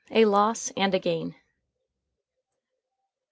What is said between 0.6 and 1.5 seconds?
AND A GAIN. Dr.